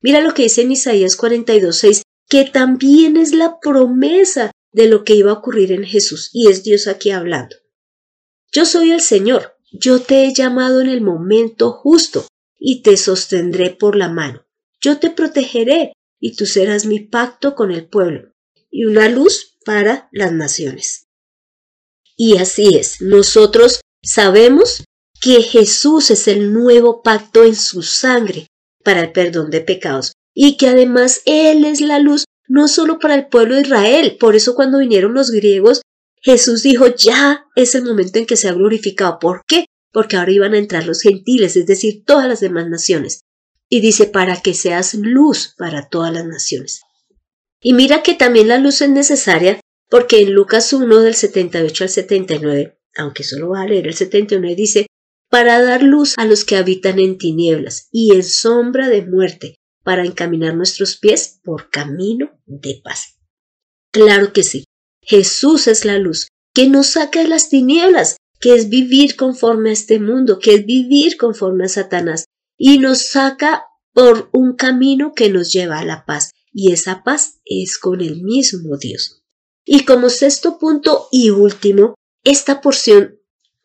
Mira 0.00 0.20
lo 0.20 0.34
que 0.34 0.44
dice 0.44 0.62
en 0.62 0.72
Isaías 0.72 1.18
42.6, 1.18 2.02
que 2.28 2.44
también 2.44 3.16
es 3.16 3.32
la 3.32 3.58
promesa 3.60 4.52
de 4.72 4.88
lo 4.88 5.04
que 5.04 5.14
iba 5.14 5.30
a 5.30 5.34
ocurrir 5.34 5.72
en 5.72 5.84
Jesús, 5.84 6.30
y 6.32 6.48
es 6.48 6.62
Dios 6.64 6.86
aquí 6.86 7.10
hablando. 7.10 7.56
Yo 8.52 8.64
soy 8.64 8.90
el 8.90 9.00
Señor, 9.00 9.56
yo 9.72 10.00
te 10.00 10.24
he 10.24 10.34
llamado 10.34 10.80
en 10.80 10.88
el 10.88 11.00
momento 11.00 11.72
justo, 11.72 12.26
y 12.64 12.82
te 12.82 12.96
sostendré 12.96 13.70
por 13.70 13.96
la 13.96 14.08
mano. 14.08 14.46
Yo 14.80 15.00
te 15.00 15.10
protegeré, 15.10 15.92
y 16.20 16.36
tú 16.36 16.46
serás 16.46 16.86
mi 16.86 17.00
pacto 17.00 17.56
con 17.56 17.72
el 17.72 17.88
pueblo, 17.88 18.32
y 18.70 18.84
una 18.84 19.08
luz 19.08 19.58
para 19.64 20.08
las 20.12 20.32
naciones. 20.32 21.08
Y 22.16 22.38
así 22.38 22.76
es, 22.76 23.00
nosotros 23.00 23.80
sabemos 24.00 24.84
que 25.20 25.42
Jesús 25.42 26.12
es 26.12 26.28
el 26.28 26.52
nuevo 26.52 27.02
pacto 27.02 27.42
en 27.42 27.56
su 27.56 27.82
sangre 27.82 28.46
para 28.84 29.00
el 29.00 29.12
perdón 29.12 29.50
de 29.50 29.60
pecados 29.60 30.12
y 30.34 30.56
que 30.56 30.68
además 30.68 31.22
Él 31.24 31.64
es 31.64 31.80
la 31.80 31.98
luz 31.98 32.24
no 32.48 32.68
solo 32.68 32.98
para 32.98 33.14
el 33.16 33.26
pueblo 33.26 33.56
de 33.56 33.62
Israel. 33.62 34.16
Por 34.20 34.36
eso 34.36 34.54
cuando 34.54 34.78
vinieron 34.78 35.14
los 35.14 35.30
griegos, 35.30 35.82
Jesús 36.20 36.62
dijo, 36.62 36.86
ya 36.86 37.46
es 37.56 37.74
el 37.74 37.84
momento 37.84 38.18
en 38.18 38.26
que 38.26 38.36
se 38.36 38.48
ha 38.48 38.52
glorificado. 38.52 39.18
¿Por 39.18 39.42
qué? 39.46 39.66
Porque 39.92 40.16
ahora 40.16 40.32
iban 40.32 40.54
a 40.54 40.58
entrar 40.58 40.86
los 40.86 41.02
gentiles, 41.02 41.56
es 41.56 41.66
decir, 41.66 42.04
todas 42.04 42.26
las 42.28 42.40
demás 42.40 42.68
naciones. 42.68 43.20
Y 43.68 43.80
dice, 43.80 44.06
para 44.06 44.40
que 44.40 44.54
seas 44.54 44.94
luz 44.94 45.54
para 45.56 45.88
todas 45.88 46.12
las 46.12 46.26
naciones. 46.26 46.82
Y 47.60 47.74
mira 47.74 48.02
que 48.02 48.14
también 48.14 48.48
la 48.48 48.58
luz 48.58 48.80
es 48.80 48.90
necesaria 48.90 49.60
porque 49.88 50.20
en 50.22 50.32
Lucas 50.32 50.72
1 50.72 51.00
del 51.00 51.14
78 51.14 51.84
al 51.84 51.90
79, 51.90 52.78
aunque 52.96 53.24
solo 53.24 53.50
va 53.50 53.62
a 53.62 53.66
leer 53.66 53.86
el 53.86 53.94
79, 53.94 54.56
dice, 54.56 54.86
para 55.30 55.62
dar 55.62 55.82
luz 55.82 56.14
a 56.16 56.24
los 56.24 56.44
que 56.44 56.56
habitan 56.56 56.98
en 56.98 57.18
tinieblas 57.18 57.88
y 57.92 58.14
en 58.14 58.22
sombra 58.22 58.88
de 58.88 59.02
muerte, 59.02 59.56
para 59.82 60.04
encaminar 60.04 60.54
nuestros 60.54 60.96
pies 60.96 61.40
por 61.42 61.70
camino 61.70 62.30
de 62.46 62.80
paz. 62.82 63.18
Claro 63.90 64.32
que 64.32 64.42
sí, 64.42 64.64
Jesús 65.02 65.66
es 65.66 65.84
la 65.84 65.98
luz 65.98 66.28
que 66.54 66.68
nos 66.68 66.88
saca 66.88 67.20
de 67.20 67.28
las 67.28 67.48
tinieblas, 67.48 68.16
que 68.42 68.56
es 68.56 68.68
vivir 68.68 69.14
conforme 69.14 69.70
a 69.70 69.72
este 69.72 70.00
mundo, 70.00 70.40
que 70.40 70.54
es 70.54 70.66
vivir 70.66 71.16
conforme 71.16 71.64
a 71.64 71.68
Satanás, 71.68 72.26
y 72.58 72.78
nos 72.78 73.06
saca 73.06 73.66
por 73.92 74.28
un 74.32 74.56
camino 74.56 75.14
que 75.14 75.30
nos 75.30 75.52
lleva 75.52 75.78
a 75.78 75.84
la 75.84 76.04
paz, 76.04 76.32
y 76.52 76.72
esa 76.72 77.04
paz 77.04 77.40
es 77.44 77.78
con 77.78 78.00
el 78.00 78.20
mismo 78.20 78.76
Dios. 78.76 79.22
Y 79.64 79.84
como 79.84 80.10
sexto 80.10 80.58
punto 80.58 81.06
y 81.12 81.30
último, 81.30 81.94
esta 82.24 82.60
porción 82.60 83.20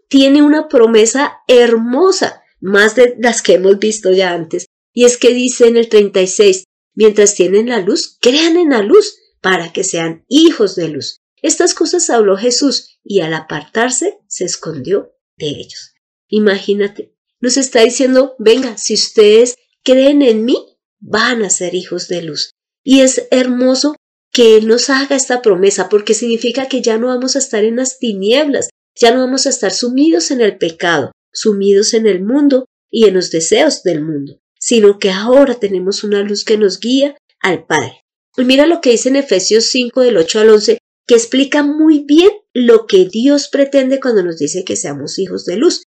tiene 0.10 0.44
una 0.44 0.68
promesa 0.68 1.40
hermosa, 1.48 2.44
más 2.62 2.96
de 2.96 3.16
las 3.20 3.42
que 3.42 3.56
hemos 3.56 3.80
visto 3.80 4.12
ya 4.12 4.32
antes, 4.32 4.68
y 4.94 5.06
es 5.06 5.18
que 5.18 5.34
dice 5.34 5.68
en 5.68 5.78
el 5.78 5.90
36, 5.90 6.66
mientras 6.94 7.34
tienen 7.34 7.70
la 7.70 7.82
luz, 7.82 8.20
crean 8.22 8.58
en 8.58 8.70
la 8.70 8.84
luz 8.84 9.18
para 9.42 9.74
que 9.74 9.84
sean 9.84 10.24
hijos 10.28 10.76
de 10.76 10.90
luz. 10.90 11.20
Estas 11.42 11.74
cosas 11.74 12.10
habló 12.10 12.38
Jesús 12.38 13.00
y 13.04 13.22
al 13.22 13.34
apartarse 13.34 14.20
se 14.28 14.46
escondió 14.46 15.14
de 15.38 15.48
ellos. 15.48 15.94
Imagínate, 16.28 17.14
nos 17.40 17.58
está 17.58 17.82
diciendo, 17.82 18.36
venga, 18.40 18.78
si 18.78 18.96
ustedes 18.96 19.56
creen 19.84 20.22
en 20.22 20.46
mí, 20.46 20.58
van 21.00 21.44
a 21.44 21.50
ser 21.50 21.76
hijos 21.76 22.08
de 22.08 22.24
luz. 22.24 22.52
Y 22.84 23.02
es 23.02 23.28
hermoso 23.32 23.96
que 24.32 24.58
Él 24.58 24.68
nos 24.68 24.90
haga 24.90 25.16
esta 25.16 25.42
promesa 25.42 25.90
porque 25.90 26.14
significa 26.14 26.68
que 26.68 26.82
ya 26.82 26.98
no 26.98 27.08
vamos 27.08 27.36
a 27.36 27.40
estar 27.40 27.64
en 27.64 27.78
las 27.78 28.00
tinieblas, 28.00 28.70
ya 28.96 29.14
no 29.14 29.20
vamos 29.20 29.46
a 29.46 29.50
estar 29.50 29.72
sumidos 29.72 30.32
en 30.32 30.42
el 30.42 30.58
pecado, 30.58 31.12
sumidos 31.32 31.94
en 31.94 32.08
el 32.08 32.24
mundo 32.24 32.66
y 32.90 33.06
en 33.06 33.14
los 33.14 33.32
deseos 33.32 33.84
del 33.84 34.04
mundo 34.04 34.40
sino 34.60 35.00
que 35.00 35.12
ahora 35.12 35.56
tenemos 35.56 36.04
una 36.04 36.22
luz 36.22 36.44
que 36.44 36.58
nos 36.58 36.80
guía 36.80 37.16
al 37.40 37.66
Padre. 37.66 38.04
Y 38.36 38.44
mira 38.44 38.66
lo 38.66 38.82
que 38.82 38.92
dice 38.92 39.10
en 39.10 39.16
Efesios 39.16 39.66
5 39.66 40.02
del 40.02 40.18
8 40.18 40.40
al 40.40 40.50
11, 40.50 40.78
que 41.08 41.16
explica 41.16 41.64
muy 41.64 42.04
bien 42.04 42.30
lo 42.54 42.86
que 42.86 43.06
Dios 43.06 43.48
pretende 43.50 44.00
cuando 44.00 44.24
nos 44.24 44.38
dice 44.38 44.64
que 44.64 44.76
seamos 44.76 45.20
hijos 45.20 45.46
de 45.46 45.58
luz. 45.58 45.84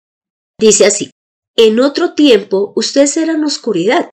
Dice 0.59 0.87
así, 0.87 1.11
en 1.57 1.81
otro 1.81 2.15
tiempo 2.15 2.73
ustedes 2.77 3.17
eran 3.17 3.45
oscuridad, 3.45 4.11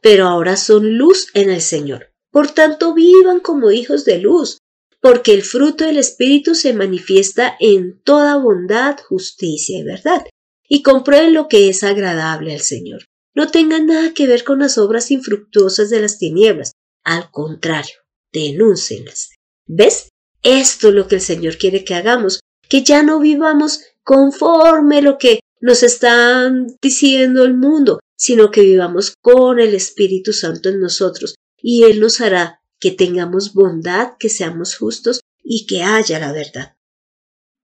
pero 0.00 0.26
ahora 0.26 0.56
son 0.56 0.96
luz 0.96 1.28
en 1.34 1.50
el 1.50 1.60
Señor. 1.60 2.12
Por 2.30 2.50
tanto, 2.50 2.94
vivan 2.94 3.40
como 3.40 3.70
hijos 3.70 4.04
de 4.04 4.18
luz, 4.18 4.58
porque 5.00 5.34
el 5.34 5.42
fruto 5.42 5.84
del 5.84 5.98
Espíritu 5.98 6.54
se 6.54 6.72
manifiesta 6.72 7.56
en 7.60 8.00
toda 8.02 8.36
bondad, 8.36 8.98
justicia 9.08 9.78
y 9.78 9.82
verdad, 9.82 10.24
y 10.68 10.82
comprueben 10.82 11.34
lo 11.34 11.48
que 11.48 11.68
es 11.68 11.82
agradable 11.82 12.54
al 12.54 12.60
Señor 12.60 13.04
no 13.34 13.50
tengan 13.50 13.86
nada 13.86 14.14
que 14.14 14.26
ver 14.26 14.44
con 14.44 14.60
las 14.60 14.78
obras 14.78 15.10
infructuosas 15.10 15.90
de 15.90 16.00
las 16.00 16.18
tinieblas. 16.18 16.72
Al 17.02 17.30
contrario, 17.30 17.94
denúncienlas. 18.32 19.34
¿Ves? 19.66 20.08
Esto 20.44 20.88
es 20.88 20.94
lo 20.94 21.08
que 21.08 21.16
el 21.16 21.20
Señor 21.20 21.56
quiere 21.56 21.84
que 21.84 21.94
hagamos, 21.94 22.40
que 22.68 22.84
ya 22.84 23.02
no 23.02 23.18
vivamos 23.18 23.80
conforme 24.04 25.02
lo 25.02 25.18
que 25.18 25.40
nos 25.60 25.82
está 25.82 26.52
diciendo 26.80 27.42
el 27.42 27.54
mundo, 27.54 27.98
sino 28.16 28.50
que 28.50 28.60
vivamos 28.60 29.14
con 29.20 29.58
el 29.58 29.74
Espíritu 29.74 30.32
Santo 30.32 30.68
en 30.68 30.80
nosotros, 30.80 31.34
y 31.60 31.84
Él 31.84 31.98
nos 31.98 32.20
hará 32.20 32.60
que 32.78 32.90
tengamos 32.90 33.54
bondad, 33.54 34.12
que 34.18 34.28
seamos 34.28 34.76
justos 34.76 35.20
y 35.42 35.66
que 35.66 35.82
haya 35.82 36.18
la 36.18 36.32
verdad. 36.32 36.74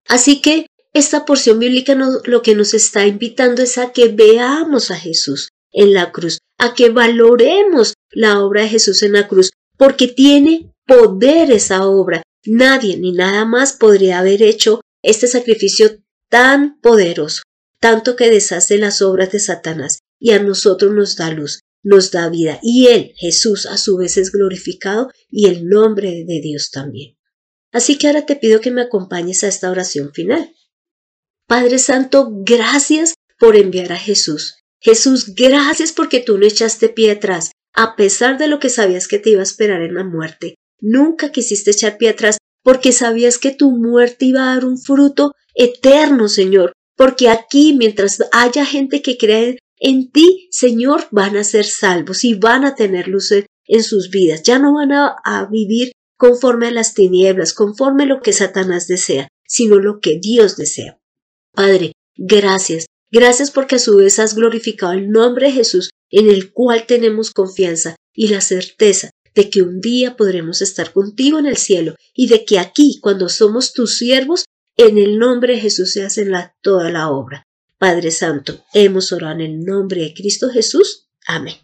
Así 0.09 0.41
que 0.41 0.67
esta 0.95 1.25
porción 1.27 1.59
bíblica 1.59 1.95
lo 1.95 2.43
que 2.43 2.55
nos 2.55 2.73
está 2.73 3.07
invitando 3.07 3.63
es 3.63 3.77
a 3.79 3.93
que 3.93 4.09
veamos 4.09 4.91
a 4.91 4.97
Jesús, 4.97 5.51
en 5.73 5.93
la 5.93 6.11
cruz, 6.11 6.39
a 6.59 6.75
que 6.75 6.89
valoremos 6.89 7.95
la 8.11 8.41
obra 8.43 8.63
de 8.63 8.71
Jesús 8.71 9.03
en 9.03 9.13
la 9.13 9.29
cruz, 9.29 9.51
porque 9.77 10.09
tiene 10.09 10.73
poder 10.87 11.53
esa 11.53 11.87
obra. 11.87 12.23
Nadie 12.45 12.97
ni 12.97 13.13
nada 13.13 13.45
más 13.45 13.75
podría 13.75 14.19
haber 14.19 14.43
hecho 14.43 14.81
este 15.03 15.27
sacrificio 15.27 16.03
tan 16.29 16.81
poderoso, 16.81 17.43
tanto 17.81 18.17
que 18.17 18.31
deshace 18.31 18.79
las 18.79 19.03
obras 19.03 19.33
de 19.33 19.41
Satanás. 19.41 19.99
y 20.23 20.33
a 20.33 20.39
nosotros 20.39 20.93
nos 20.93 21.17
da 21.17 21.31
luz, 21.31 21.61
nos 21.83 22.11
da 22.11 22.29
vida 22.29 22.59
y 22.63 22.89
Él, 22.89 23.15
Jesús, 23.17 23.65
a 23.65 23.79
su 23.79 23.97
vez 23.97 24.19
es 24.19 24.31
glorificado 24.31 25.11
y 25.31 25.49
el 25.49 25.67
nombre 25.67 26.25
de 26.27 26.41
Dios 26.43 26.71
también. 26.71 27.17
Así 27.73 27.97
que 27.97 28.09
ahora 28.09 28.27
te 28.27 28.37
pido 28.37 28.61
que 28.61 28.71
me 28.71 28.83
acompañes 28.83 29.45
a 29.45 29.49
esta 29.49 29.71
oración 29.71 30.13
final. 30.13 30.55
Padre 31.47 31.79
Santo, 31.79 32.29
gracias 32.31 33.15
por 33.39 33.57
enviar 33.57 33.93
a 33.93 33.97
Jesús. 33.97 34.57
Jesús, 34.79 35.35
gracias 35.35 35.93
porque 35.93 36.21
tú 36.21 36.39
no 36.39 36.47
echaste 36.47 36.91
pie 36.91 37.13
atrás, 37.13 37.53
a 37.73 37.97
pesar 37.97 38.39
de 38.39 38.49
lo 38.49 38.59
que 38.59 38.69
sabías 38.69 39.09
que 39.09 39.19
te 39.19 39.31
iba 39.31 39.41
a 39.41 39.45
esperar 39.45 39.83
en 39.83 39.95
la 39.95 40.05
muerte. 40.05 40.57
Nunca 40.81 41.31
quisiste 41.31 41.71
echar 41.71 41.99
pie 41.99 42.11
atrás 42.11 42.39
porque 42.63 42.93
sabías 42.93 43.39
que 43.39 43.53
tu 43.53 43.71
muerte 43.71 44.27
iba 44.27 44.43
a 44.43 44.55
dar 44.55 44.65
un 44.65 44.79
fruto 44.79 45.33
eterno, 45.55 46.29
Señor. 46.29 46.73
Porque 46.97 47.29
aquí, 47.29 47.75
mientras 47.75 48.19
haya 48.33 48.65
gente 48.65 49.03
que 49.03 49.17
cree 49.17 49.59
en 49.79 50.11
ti, 50.11 50.49
Señor, 50.51 51.09
van 51.11 51.37
a 51.37 51.45
ser 51.45 51.65
salvos 51.65 52.25
y 52.25 52.35
van 52.35 52.65
a 52.65 52.75
tener 52.75 53.09
luz 53.09 53.33
en 53.33 53.83
sus 53.83 54.11
vidas. 54.11 54.43
Ya 54.43 54.59
no 54.59 54.75
van 54.75 54.93
a, 54.93 55.17
a 55.25 55.47
vivir 55.47 55.93
conforme 56.17 56.69
a 56.69 56.71
las 56.71 56.93
tinieblas, 56.93 57.55
conforme 57.55 58.03
a 58.03 58.07
lo 58.07 58.21
que 58.21 58.35
Satanás 58.35 58.87
desea, 58.87 59.29
sino 59.47 59.77
lo 59.77 60.01
que 60.01 60.19
Dios 60.21 60.57
desea. 60.57 60.99
Padre, 61.53 61.93
gracias. 62.17 62.87
Gracias 63.11 63.51
porque 63.51 63.77
a 63.77 63.79
su 63.81 63.97
vez 63.97 64.19
has 64.19 64.35
glorificado 64.35 64.93
el 64.93 65.11
nombre 65.11 65.47
de 65.47 65.53
Jesús 65.53 65.91
en 66.11 66.29
el 66.29 66.53
cual 66.53 66.87
tenemos 66.87 67.31
confianza 67.31 67.97
y 68.15 68.29
la 68.29 68.41
certeza 68.41 69.11
de 69.35 69.51
que 69.51 69.63
un 69.63 69.81
día 69.81 70.17
podremos 70.17 70.61
estar 70.63 70.93
contigo 70.93 71.39
en 71.39 71.47
el 71.47 71.57
cielo 71.57 71.95
y 72.15 72.29
de 72.29 72.45
que 72.45 72.59
aquí, 72.59 72.99
cuando 73.01 73.29
somos 73.29 73.73
tus 73.73 73.97
siervos, 73.97 74.45
en 74.77 74.99
el 74.99 75.19
nombre 75.19 75.55
de 75.55 75.61
Jesús 75.61 75.93
se 75.93 76.05
hace 76.05 76.27
toda 76.63 76.91
la 76.91 77.11
obra. 77.11 77.47
Padre 77.79 78.11
Santo, 78.11 78.65
hemos 78.75 79.13
orado 79.13 79.35
en 79.35 79.41
el 79.41 79.65
nombre 79.65 80.03
de 80.03 80.15
Cristo 80.15 80.51
Jesús. 80.51 81.09
Amén. 81.27 81.57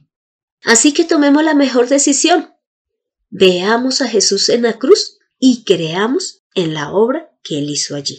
Así 0.64 0.92
que 0.92 1.04
tomemos 1.04 1.44
la 1.44 1.54
mejor 1.54 1.88
decisión. 1.88 2.50
Veamos 3.30 4.00
a 4.00 4.08
Jesús 4.08 4.48
en 4.48 4.62
la 4.62 4.74
cruz 4.74 5.18
y 5.38 5.64
creamos 5.64 6.42
en 6.54 6.74
la 6.74 6.92
obra 6.92 7.30
que 7.42 7.58
Él 7.58 7.70
hizo 7.70 7.94
allí. 7.94 8.18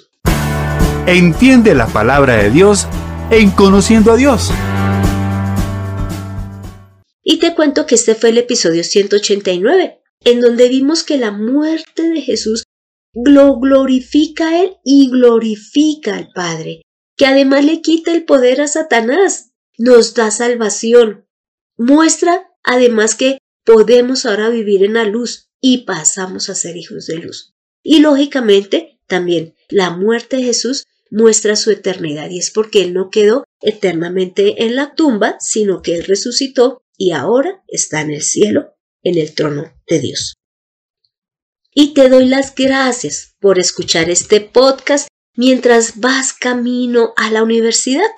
Entiende 1.07 1.73
la 1.73 1.87
palabra 1.87 2.37
de 2.37 2.51
Dios 2.51 2.85
en 3.31 3.51
conociendo 3.51 4.11
a 4.11 4.17
Dios. 4.17 4.51
Y 7.29 7.39
te 7.39 7.55
cuento 7.55 7.85
que 7.85 7.95
este 7.95 8.15
fue 8.15 8.29
el 8.29 8.37
episodio 8.37 8.83
189, 8.83 10.01
en 10.23 10.39
donde 10.39 10.69
vimos 10.69 11.03
que 11.03 11.17
la 11.17 11.31
muerte 11.31 12.03
de 12.09 12.21
Jesús 12.21 12.63
lo 13.13 13.59
glorifica 13.59 14.49
a 14.49 14.63
Él 14.63 14.77
y 14.85 15.09
glorifica 15.09 16.15
al 16.15 16.29
Padre 16.33 16.83
que 17.17 17.25
además 17.25 17.65
le 17.65 17.81
quita 17.81 18.13
el 18.13 18.23
poder 18.23 18.61
a 18.61 18.67
Satanás, 18.67 19.51
nos 19.77 20.13
da 20.13 20.31
salvación. 20.31 21.27
Muestra 21.75 22.47
además 22.63 23.15
que 23.15 23.39
podemos 23.65 24.25
ahora 24.25 24.49
vivir 24.49 24.85
en 24.85 24.93
la 24.93 25.03
luz 25.03 25.49
y 25.59 25.79
pasamos 25.79 26.49
a 26.49 26.55
ser 26.55 26.77
hijos 26.77 27.07
de 27.07 27.17
luz. 27.17 27.55
Y 27.83 27.99
lógicamente 27.99 28.99
también 29.07 29.55
la 29.69 29.89
muerte 29.89 30.37
de 30.37 30.43
Jesús 30.43 30.85
muestra 31.09 31.55
su 31.55 31.71
eternidad 31.71 32.29
y 32.29 32.39
es 32.39 32.51
porque 32.51 32.81
Él 32.81 32.93
no 32.93 33.09
quedó 33.09 33.43
eternamente 33.61 34.63
en 34.65 34.75
la 34.75 34.93
tumba, 34.93 35.37
sino 35.39 35.81
que 35.81 35.95
Él 35.95 36.05
resucitó 36.05 36.83
y 36.97 37.11
ahora 37.11 37.63
está 37.67 38.01
en 38.01 38.11
el 38.11 38.23
cielo, 38.23 38.75
en 39.03 39.17
el 39.17 39.33
trono 39.33 39.71
de 39.87 39.99
Dios. 39.99 40.33
Y 41.73 41.93
te 41.93 42.09
doy 42.09 42.25
las 42.25 42.55
gracias 42.55 43.35
por 43.39 43.59
escuchar 43.59 44.09
este 44.09 44.41
podcast 44.41 45.07
mientras 45.35 45.99
vas 45.99 46.33
camino 46.33 47.13
a 47.15 47.29
la 47.29 47.43
universidad 47.43 48.09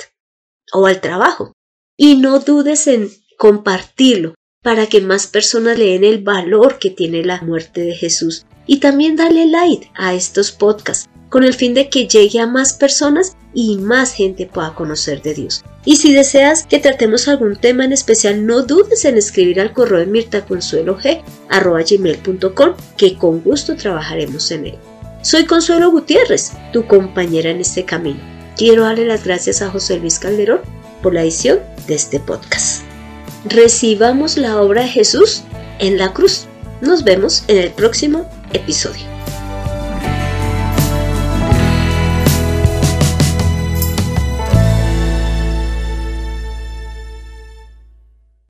o 0.72 0.86
al 0.86 1.02
trabajo. 1.02 1.52
Y 1.98 2.16
no 2.16 2.40
dudes 2.40 2.88
en 2.88 3.10
compartirlo 3.38 4.34
para 4.64 4.88
que 4.88 5.02
más 5.02 5.28
personas 5.28 5.78
leen 5.78 6.06
el 6.06 6.24
valor 6.24 6.80
que 6.80 6.90
tiene 6.90 7.24
la 7.24 7.42
muerte 7.42 7.82
de 7.82 7.96
Jesús. 7.96 8.46
Y 8.66 8.78
también 8.78 9.16
dale 9.16 9.46
like 9.48 9.92
a 9.96 10.14
estos 10.14 10.52
podcasts 10.52 11.10
con 11.30 11.44
el 11.44 11.54
fin 11.54 11.74
de 11.74 11.90
que 11.90 12.08
llegue 12.08 12.40
a 12.40 12.48
más 12.48 12.74
personas 12.74 13.36
y 13.54 13.78
más 13.78 14.14
gente 14.14 14.46
pueda 14.46 14.74
conocer 14.74 15.22
de 15.22 15.34
Dios. 15.34 15.64
Y 15.90 15.96
si 15.96 16.14
deseas 16.14 16.68
que 16.68 16.78
tratemos 16.78 17.28
algún 17.28 17.56
tema 17.56 17.84
en 17.84 17.92
especial, 17.92 18.46
no 18.46 18.62
dudes 18.62 19.06
en 19.06 19.18
escribir 19.18 19.60
al 19.60 19.74
correo 19.74 19.98
de 19.98 20.06
mirtaconsuelog.com 20.06 22.74
que 22.96 23.18
con 23.18 23.42
gusto 23.42 23.76
trabajaremos 23.76 24.52
en 24.52 24.68
él. 24.68 24.76
Soy 25.24 25.48
Consuelo 25.48 25.90
Gutiérrez, 25.90 26.52
tu 26.72 26.86
compañera 26.86 27.50
en 27.50 27.62
este 27.62 27.86
camino. 27.86 28.20
Quiero 28.56 28.84
darle 28.84 29.06
las 29.06 29.24
gracias 29.24 29.64
a 29.64 29.72
José 29.72 29.98
Luis 29.98 30.20
Calderón 30.20 30.60
por 31.02 31.16
la 31.16 31.24
edición 31.24 31.58
de 31.88 31.96
este 31.96 32.20
podcast. 32.20 32.84
Recibamos 33.46 34.38
la 34.38 34.62
obra 34.62 34.84
de 34.84 34.90
Jesús 34.90 35.42
en 35.80 35.98
la 35.98 36.14
cruz. 36.14 36.46
Nos 36.82 37.04
vemos 37.04 37.46
en 37.48 37.58
el 37.58 37.72
próximo 37.72 38.30
episodio. 38.54 39.19